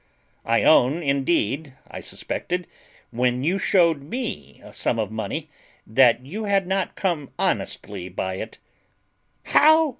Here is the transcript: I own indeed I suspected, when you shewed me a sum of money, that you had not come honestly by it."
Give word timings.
I 0.45 0.63
own 0.63 1.03
indeed 1.03 1.75
I 1.87 1.99
suspected, 1.99 2.65
when 3.11 3.43
you 3.43 3.59
shewed 3.59 4.01
me 4.01 4.59
a 4.63 4.73
sum 4.73 4.97
of 4.97 5.11
money, 5.11 5.47
that 5.85 6.25
you 6.25 6.45
had 6.45 6.65
not 6.65 6.95
come 6.95 7.29
honestly 7.37 8.09
by 8.09 8.37
it." 8.37 8.57